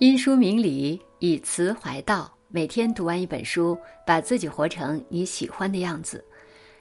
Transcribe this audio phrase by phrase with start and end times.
[0.00, 2.32] 因书明理，以词怀道。
[2.48, 6.24] 每天读完一本书，把自己活成你喜欢的样子。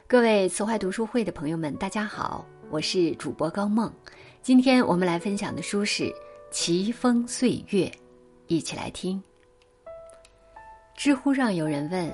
[0.08, 3.94] 各位词怀读书会的朋友们，大家好，我是主播高梦。
[4.42, 6.04] 今天我们来分享的书是
[6.50, 7.88] 《奇峰岁月》，
[8.48, 9.22] 一起来听。
[10.96, 12.10] 知乎上有人问：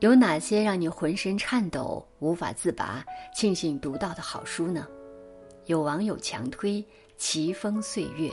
[0.00, 4.88] 有哪些让你浑身颤抖、无法自拔、庆幸读到的好书呢？
[5.66, 6.82] 有网友强推
[7.16, 8.28] 《奇峰岁月》。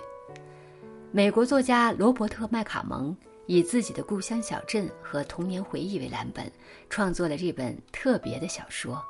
[1.16, 3.16] 美国作家罗伯特·麦卡蒙。
[3.46, 6.52] 以自己的故乡小镇和童年回忆为蓝本，
[6.90, 9.02] 创作了这本特别的小说。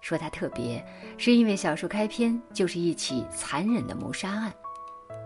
[0.00, 0.82] 说它特别，
[1.18, 4.50] 是因为小说开篇就是一起残忍的谋杀案。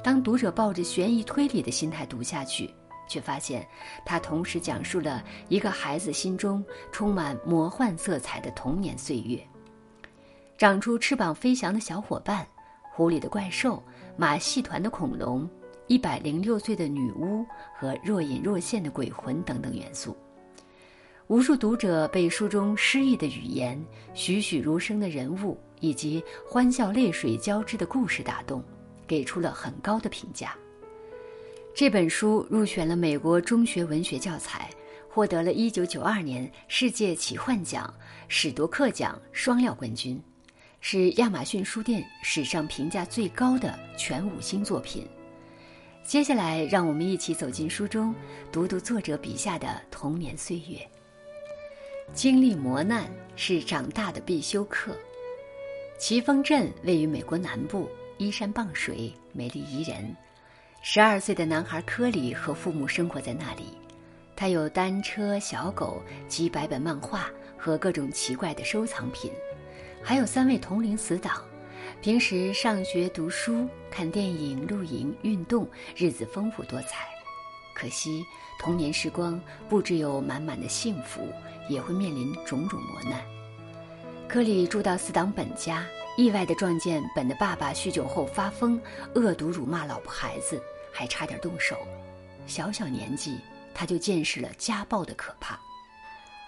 [0.02, 2.74] 当读者抱着悬疑推理的心态读下去，
[3.08, 3.64] 却发现
[4.04, 9.40] 它同时讲述了一个孩子心中充满魔幻色彩的童年岁月。
[10.58, 12.44] 长出翅膀飞翔的小伙伴，
[12.90, 13.80] 湖里的怪兽，
[14.16, 15.48] 马戏团的恐龙。
[15.90, 17.44] 一百零六岁的女巫
[17.76, 20.16] 和若隐若现的鬼魂等等元素，
[21.26, 23.84] 无数读者被书中诗意的语言、
[24.14, 28.62] 栩栩如生的人物以及欢笑泪水交织的故事打动，
[29.04, 30.54] 给出了很高的评价。
[31.74, 34.70] 这本书入选了美国中学文学教材，
[35.08, 37.92] 获得了一九九二年世界奇幻奖
[38.28, 40.22] 史铎克奖双料冠军，
[40.78, 45.04] 是亚马逊书店史上评价最高的全五星作品。
[46.10, 48.12] 接下来，让我们一起走进书中，
[48.50, 50.76] 读读作者笔下的童年岁月。
[52.12, 54.96] 经历磨难是长大的必修课。
[56.00, 57.88] 奇峰镇位于美国南部，
[58.18, 60.12] 依山傍水，美丽宜人。
[60.82, 63.66] 十二岁的男孩科里和父母生活在那里，
[64.34, 69.30] 他有单车、小狗、几百本漫画和各种奇怪的收藏品，
[70.02, 71.40] 还有三位同龄死党。
[72.02, 77.06] 平时上学、读书、看电影、露营、运动，日子丰富多彩。
[77.74, 78.24] 可惜
[78.58, 81.28] 童年时光不只有满满的幸福，
[81.68, 83.22] 也会面临种种磨难。
[84.26, 85.84] 科里住到死党本家，
[86.16, 88.80] 意外地撞见本的爸爸酗酒后发疯，
[89.14, 90.58] 恶毒辱骂老婆孩子，
[90.90, 91.76] 还差点动手。
[92.46, 93.38] 小小年纪，
[93.74, 95.60] 他就见识了家暴的可怕。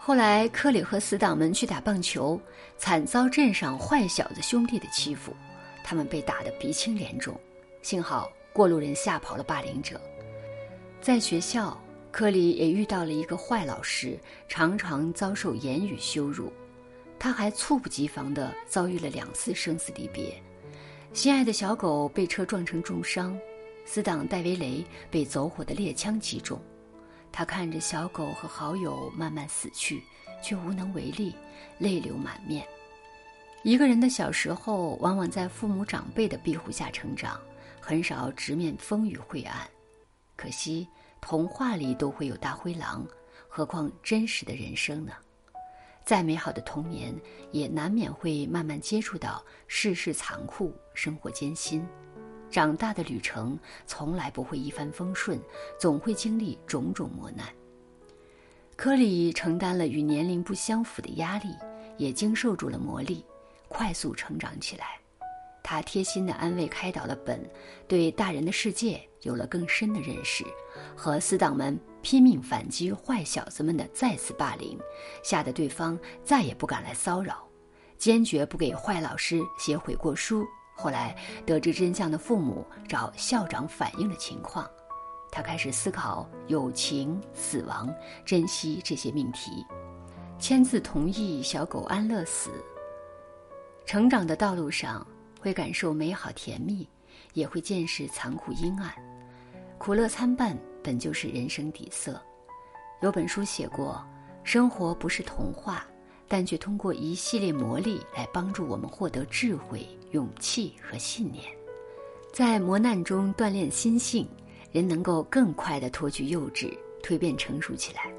[0.04, 2.38] 后来，科里和死党们去打棒球，
[2.76, 5.32] 惨遭镇上坏小子兄弟的欺负，
[5.84, 7.38] 他们被打得鼻青脸肿。
[7.82, 10.00] 幸好过路人吓跑了霸凌者。
[11.00, 11.80] 在学校，
[12.10, 14.18] 科里也遇到了一个坏老师，
[14.48, 16.52] 常常遭受言语羞辱。
[17.16, 20.34] 他还猝不及防地遭遇了两次生死离别：
[21.12, 23.38] 心爱的小狗被车撞成重伤，
[23.84, 26.60] 死党戴维雷被走火的猎枪击中。
[27.32, 30.02] 他看着小狗和好友慢慢死去，
[30.42, 31.34] 却无能为力，
[31.78, 32.66] 泪流满面。
[33.62, 37.40] 一个人的小时候，往往在父母长辈的庇护下成长，
[37.80, 39.66] 很少直面风雨晦暗。
[40.36, 40.86] 可惜，
[41.20, 43.06] 童话里都会有大灰狼，
[43.48, 45.12] 何况真实的人生呢？
[46.04, 47.14] 再美好的童年，
[47.52, 51.86] 也难免会慢慢接触到世事残酷，生活艰辛。
[52.52, 55.40] 长大的旅程从来不会一帆风顺，
[55.80, 57.46] 总会经历种种磨难。
[58.76, 61.56] 科里承担了与年龄不相符的压力，
[61.96, 63.22] 也经受住了磨砺，
[63.68, 64.98] 快速成长起来。
[65.62, 67.40] 他贴心的安慰开导了本，
[67.88, 70.44] 对大人的世界有了更深的认识，
[70.94, 74.78] 和死党们拼命反击坏小子们的再次霸凌，
[75.22, 77.46] 吓得对方再也不敢来骚扰，
[77.96, 80.44] 坚决不给坏老师写悔过书。
[80.82, 81.16] 后来
[81.46, 84.68] 得知真相的父母找校长反映了情况，
[85.30, 87.88] 他开始思考友情、死亡、
[88.24, 89.64] 珍惜这些命题，
[90.40, 92.50] 签字同意小狗安乐死。
[93.86, 95.06] 成长的道路上
[95.40, 96.88] 会感受美好甜蜜，
[97.32, 98.92] 也会见识残酷阴暗，
[99.78, 102.20] 苦乐参半本就是人生底色。
[103.02, 104.04] 有本书写过，
[104.42, 105.86] 生活不是童话。
[106.28, 111.44] 但却通过一系列磨砺来帮助我们获得智慧、勇气和信念，
[112.32, 114.26] 在磨难中锻炼心性，
[114.70, 116.72] 人能够更快地脱去幼稚，
[117.02, 118.10] 蜕变成熟起来。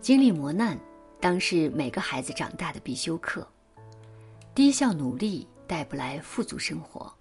[0.00, 0.78] 经历磨难，
[1.20, 3.46] 当是每个孩子长大的必修课。
[4.54, 7.12] 低效努力带不来富足生活。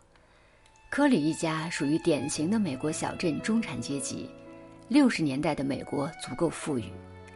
[0.89, 4.29] 科里一家属于典型的美国小镇中产阶级，
[4.87, 6.85] 六十年代的美国足够富裕。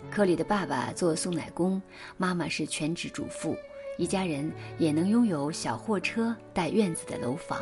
[0.10, 1.82] 科里的爸爸做送奶工，
[2.18, 3.56] 妈妈是全职主妇，
[3.98, 7.62] 一家人也能拥有小货车、带院子的楼房，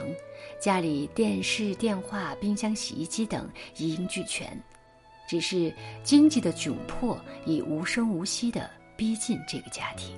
[0.60, 4.58] 家里电视、电话、冰箱、洗衣机等一应俱全。
[5.28, 5.74] 只是
[6.04, 10.18] 经济的窘迫已无声无息地逼近这个家庭。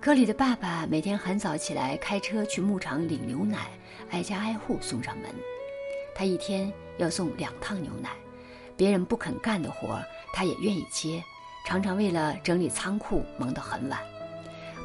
[0.00, 3.70] 科里的爸爸每天很早起来开车去牧场领牛奶，
[4.10, 5.26] 挨家挨户送上门。
[6.14, 8.10] 他一天要送两趟牛奶，
[8.76, 10.02] 别人不肯干的活，
[10.32, 11.22] 他也愿意接，
[11.64, 14.00] 常常为了整理仓库忙得很晚。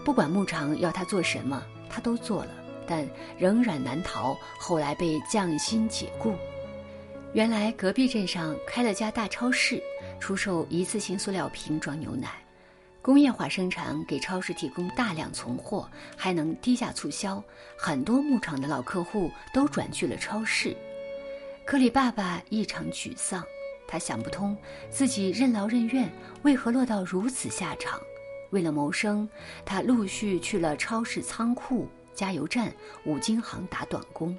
[0.07, 2.51] 不管牧场要他做什么，他都做了，
[2.87, 3.05] 但
[3.37, 6.33] 仍然难逃后来被降薪解雇。
[7.33, 9.83] 原来隔壁镇上开了家大超市，
[10.17, 12.41] 出售一次性塑料瓶装牛奶，
[13.01, 17.43] 工业化生产给超市提供大量存货，还能低价促销。
[17.77, 20.73] 很多牧场的老客户都转去了超市。
[21.65, 23.43] 科里爸爸异常沮丧，
[23.85, 24.55] 他想不通
[24.89, 26.09] 自己任劳任怨
[26.43, 27.99] 为何落到如此下场。
[28.49, 29.27] 为了谋生，
[29.65, 32.71] 他陆续去了超市、仓库、加油站、
[33.05, 34.37] 五金行打短工。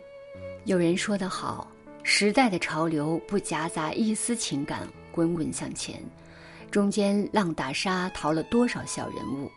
[0.65, 1.71] 有人说得好。
[2.05, 6.03] 时代的潮流不夹杂一丝情感，滚滚向前，
[6.71, 9.51] 中间浪打沙淘了多少小人物，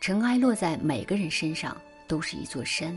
[0.00, 2.96] 尘埃落在每个人身上都是一座山。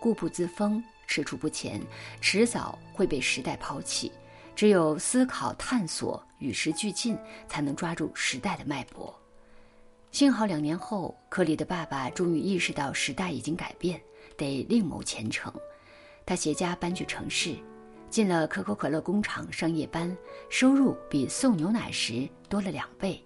[0.00, 1.78] 固步自封、踟蹰不前，
[2.22, 4.10] 迟早会被时代抛弃。
[4.56, 9.14] 只有思考、探索、与时俱进，才能抓住时代的脉搏。
[10.12, 13.98] 幸好两年后，科里的爸爸终于意识到时代已经改变，
[14.36, 15.50] 得另谋前程。
[16.26, 17.56] 他携家搬去城市。
[18.10, 20.14] 进了可口可乐工厂上夜班，
[20.50, 23.24] 收入比送牛奶时多了两倍。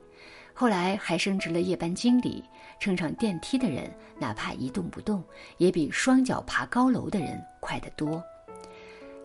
[0.54, 2.44] 后来还升职了夜班经理，
[2.78, 5.24] 乘上电梯的人哪怕一动不动，
[5.56, 8.22] 也比双脚爬高楼的人快得多。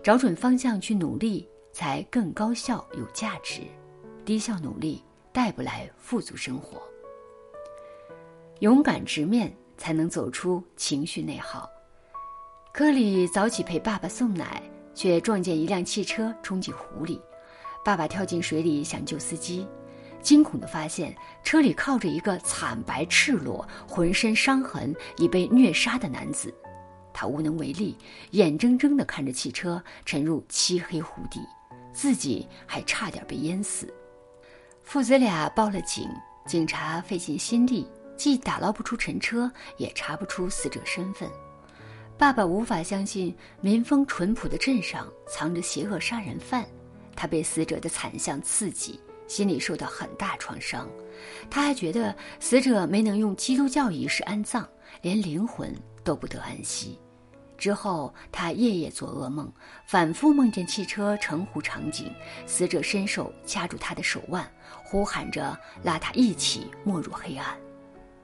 [0.01, 3.61] 找准方向去努力，才更高效有价值。
[4.25, 6.81] 低效努力带不来富足生活。
[8.61, 11.69] 勇敢直面，才能走出情绪内耗。
[12.73, 14.63] 科里早起陪爸爸送奶。
[14.93, 17.19] 却撞见一辆汽车冲进湖里，
[17.83, 19.65] 爸爸跳进水里想救司机，
[20.21, 21.15] 惊恐地发现
[21.45, 26.53] 车里靠着一个惨白、赤裸、浑身伤痕、已被虐杀的男子，
[27.13, 27.97] 他无能为力，
[28.31, 31.39] 眼睁睁地看着汽车沉入漆黑湖底，
[31.93, 33.91] 自己还差点被淹死。
[34.83, 36.05] 父子俩报了警，
[36.45, 37.87] 警察费尽心力，
[38.21, 41.27] 既打捞不出陈车，也查不出死者身份。
[42.19, 46.63] 爸爸无法相信民风淳朴的镇上藏着邪恶杀人犯，
[47.15, 50.87] 他被死者的惨相刺激，心里受到很大创伤。
[51.49, 54.69] 他还觉得死者没能用基督教仪式安葬，
[55.01, 56.99] 连灵魂都不得安息。
[57.57, 59.51] 之后，他夜夜做噩梦，
[59.87, 62.13] 反复梦见汽车沉湖场景，
[62.45, 64.47] 死者伸手掐住他的手腕，
[64.83, 67.57] 呼喊着拉他一起没入黑暗。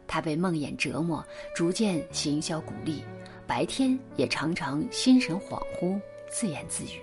[0.08, 3.04] 他被梦魇折磨，逐渐形销骨立。
[3.46, 6.00] 白天也常常心神恍惚，
[6.30, 7.00] 自言自语。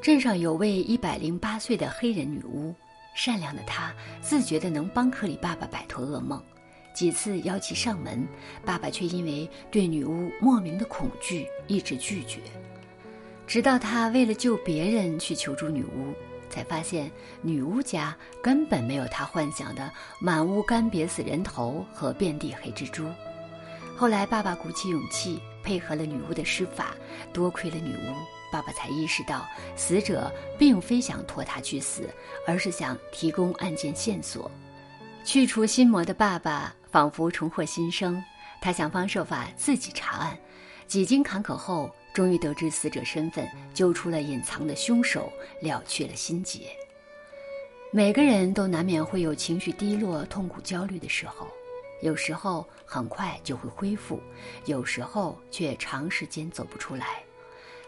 [0.00, 2.74] 镇上有位一百零八岁的黑人女巫，
[3.14, 6.42] 善良的她自觉的能帮克里爸爸摆脱噩梦，
[6.94, 8.26] 几次邀其上门，
[8.64, 12.40] 爸爸却因为对女巫莫名的恐惧一直拒绝。
[13.46, 16.14] 直到他为了救别人去求助女巫，
[16.52, 17.10] 才发现
[17.40, 19.90] 女巫家根本没有他幻想的
[20.20, 23.08] 满屋干瘪死人头和遍地黑蜘蛛。
[23.96, 26.94] 后来，爸爸鼓起勇气配合了女巫的施法，
[27.32, 28.14] 多亏了女巫，
[28.52, 29.46] 爸爸才意识到
[29.76, 32.08] 死者并非想拖他去死，
[32.46, 34.50] 而是想提供案件线索。
[35.24, 38.22] 去除心魔的爸爸仿佛重获新生，
[38.60, 40.36] 他想方设法自己查案，
[40.86, 46.70] 几经坎坷后，终于得知死者身份，揪出了隐藏的凶手，了却了心结。
[47.90, 51.46] 每个人都难免会有情绪低落、痛苦、焦虑的时候。
[52.02, 54.20] 有时候很快就会恢复，
[54.64, 57.22] 有时候却长时间走不出来。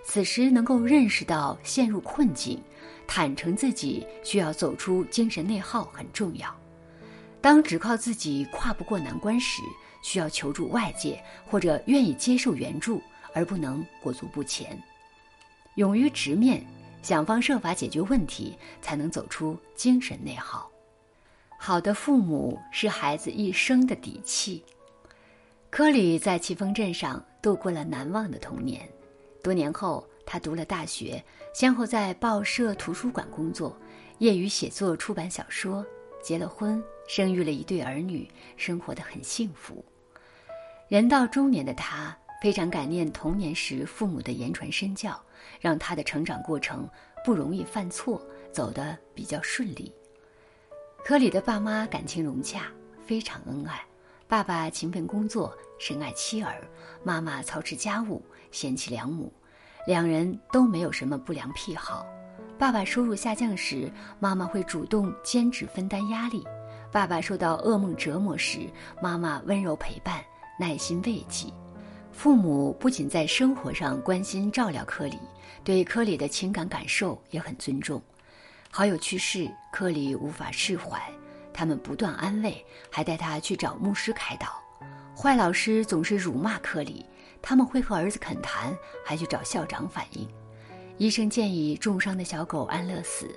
[0.05, 2.63] 此时能够认识到陷入困境，
[3.09, 6.55] 坦诚自己需要走出精神内耗很重要。
[7.41, 9.63] 当只靠自己跨不过难关时，
[10.03, 13.03] 需要求助外界或者愿意接受援助，
[13.35, 14.81] 而不能裹足不前。
[15.75, 16.65] 勇于直面，
[17.03, 20.71] 想方设法解决问题，才能走出精神内耗。
[21.59, 24.65] 好的父母是孩子一生的底气。
[25.71, 28.89] 科里在奇峰镇上度过了难忘的童年。
[29.43, 31.23] 多年后，他读了大学，
[31.53, 33.77] 先后在报社、图书馆工作，
[34.19, 35.85] 业余写作、出版小说，
[36.23, 39.85] 结了婚，生育了一对儿女，生活的很幸福。
[40.89, 45.19] 人到中年的他，非常感念童年时父母的言传身教，
[45.63, 46.87] 让他的成长过程
[47.25, 48.21] 不容易犯错，
[48.53, 49.91] 走得比较顺利。
[51.03, 52.67] 科里的爸妈感情融洽，
[53.03, 53.83] 非常恩爱。
[54.29, 56.53] 爸爸勤奋工作，深爱妻儿；
[57.03, 59.33] 妈妈操持家务，贤妻良母。
[59.87, 62.05] 两人都没有什么不良癖好。
[62.59, 66.43] 爸爸收入下降时，妈妈会主动兼职分担压力；
[66.93, 68.69] 爸爸受到噩梦折磨时，
[69.01, 70.23] 妈妈温柔陪伴，
[70.61, 71.51] 耐心慰藉。
[72.15, 75.19] 父母不仅在生活上关心照料科里，
[75.65, 78.01] 对科里的情感感受也很尊重。
[78.71, 81.03] 好友去世，科里无法释怀，
[81.53, 84.63] 他们不断安慰，还带他去找牧师开导。
[85.15, 87.05] 坏老师总是辱骂科里，
[87.43, 90.27] 他们会和儿子恳谈，还去找校长反映。
[90.97, 93.29] 医生建议重伤的小狗安乐死，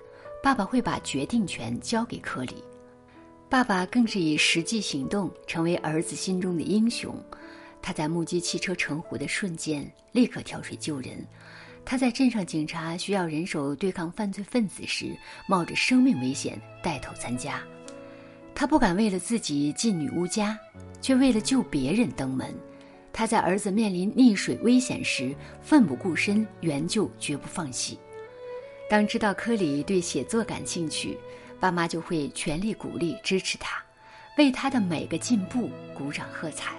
[0.42, 2.64] 爸爸会把决定权交给科里。
[3.50, 7.16] 爸爸更是以实际行动成为儿子心中的英雄。
[7.82, 11.18] 他在目击汽车沉湖的瞬间，立刻跳水救人；
[11.86, 15.16] 他在镇上警察需要人手对抗犯罪分子时，
[15.48, 17.62] 冒着生命危险带头参加。
[18.54, 20.60] 他不敢为了自己进女巫家，
[21.02, 22.54] 却为了救别人登门。
[23.14, 27.98] 他在儿子面临溺水危险时，奋不顾身援救，绝不放弃。
[28.90, 31.18] 当知道科里对写作感兴趣，
[31.60, 33.84] 爸妈就会全力鼓励支持他，
[34.38, 36.76] 为他的每个进步鼓掌喝彩。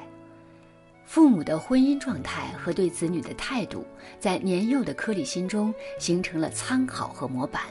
[1.08, 3.82] 父母的婚姻状态和对子女的态度，
[4.20, 7.62] 在年幼的科里心中形成了参考和模板，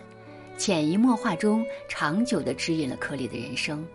[0.58, 3.88] 潜移默化中长久地指引了科里的人生。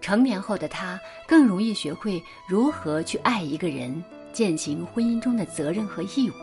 [0.00, 6.34] 成年后的他更容易学会如何去爱一个人，践行婚姻中的责任和义务，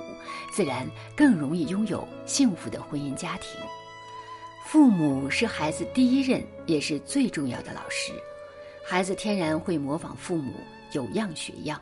[0.50, 3.60] 自然更容易拥有幸福的婚姻家庭。
[4.66, 8.14] 父母是孩子第一任也是最重要的老师，
[8.88, 10.54] 孩子天然会模仿父母，
[10.94, 11.82] 有样学样。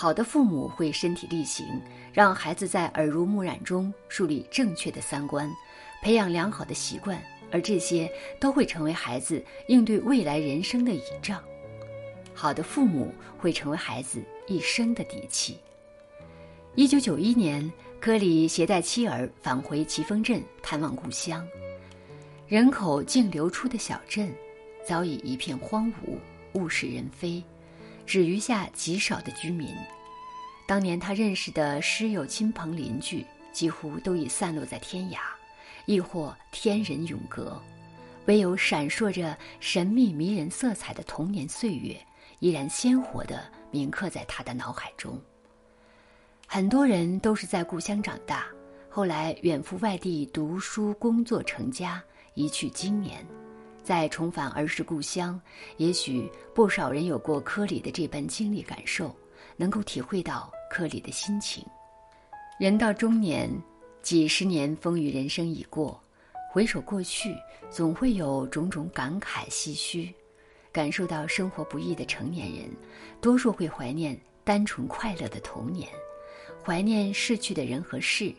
[0.00, 1.66] 好的父母会身体力行，
[2.10, 5.46] 让孩子在耳濡目染中树立正确的三观，
[6.00, 11.44] 培养良好的习惯，而这些都会成为孩子应对未来人生的倚仗。
[12.32, 15.58] 好的父母会成为孩子一生的底气。
[16.76, 21.46] 一九九一年，科里携带妻儿返回奇峰镇探望故乡。
[22.48, 24.32] 人口净流出的小镇，
[24.82, 26.16] 早已一片荒芜，
[26.54, 27.44] 物是人非，
[28.10, 29.72] 只余下极少的居民。
[30.66, 35.18] 当年他认识的师友、亲朋邻居，几乎都已散落在天涯，
[35.86, 37.62] 亦或天人永隔，
[38.26, 41.96] 唯有闪烁着神秘迷人色彩的童年岁月，
[42.40, 43.40] 依然鲜活地
[43.70, 45.16] 铭刻在他的脑海中。
[46.48, 48.44] 很多人都是在故乡长大，
[48.88, 52.02] 后来远赴外地读书、工作、成家。
[52.34, 53.24] 一去经年，
[53.90, 55.40] 再重返儿时故乡，
[55.76, 59.12] 也许不少人有过科里的这般经历感受，
[59.56, 61.66] 能够体会到科里的心情。
[62.56, 63.50] 人到中年，
[64.00, 66.00] 几十年风雨人生已过，
[66.52, 67.34] 回首过去，
[67.68, 70.14] 总会有种种感慨唏嘘。
[70.70, 72.70] 感受到生活不易的成年人，
[73.20, 75.88] 多数会怀念单纯快乐的童年，
[76.64, 78.32] 怀念逝去的人和事，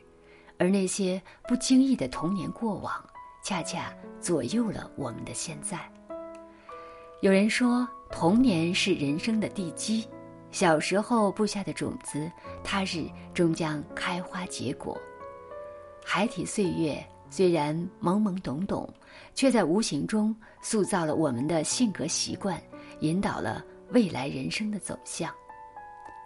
[0.58, 3.06] 而那些不经意的童年过往。
[3.44, 5.80] 恰恰左右了我们的现在。
[7.22, 10.08] 有人说，童年是人生的地基，
[10.52, 12.32] 小时候布下的种子，
[12.64, 15.00] 他日终将开花结果。
[16.04, 18.92] 孩提岁月虽然懵懵懂懂，
[19.36, 22.60] 却在无形中塑造了我们的性格习惯，
[23.02, 25.32] 引导了未来人生的走向。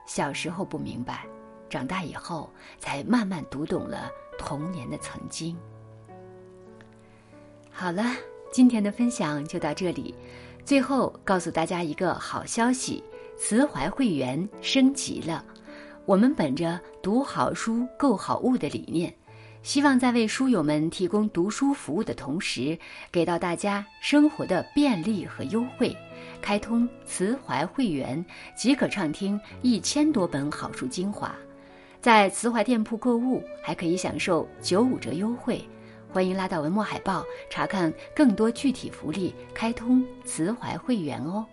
[0.05, 1.25] 小时候不明白，
[1.69, 5.57] 长大以后才慢慢读懂了童年的曾经。
[7.77, 8.05] 好了，
[8.53, 10.15] 今天的分享就到这里。
[10.63, 13.03] 最后告诉大家一个好消息：
[13.38, 15.44] 慈怀会员升级了。
[16.05, 19.13] 我们本着读好书、购好物的理念，
[19.62, 22.79] 希望在为书友们提供读书服务的同时，
[23.12, 25.94] 给到大家生活的便利和优惠。
[26.41, 31.36] 开通慈怀会员即可畅听一千多本好书精华，
[32.00, 35.62] 在慈怀店铺购物还可以享受九五折优惠。
[36.15, 41.45] 欢迎拉到文末海报查看更多具体福利，开通慈怀会员哦。